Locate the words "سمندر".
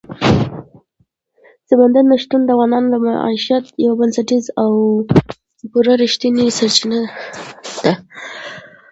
1.69-2.03